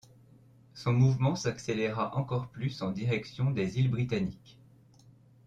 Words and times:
Son 0.73 0.93
mouvement 0.93 1.35
s'accéléra 1.35 2.15
encore 2.17 2.47
plus 2.47 2.81
en 2.81 2.89
direction 2.91 3.51
des 3.51 3.77
îles 3.77 3.91
Britanniques. 3.91 4.59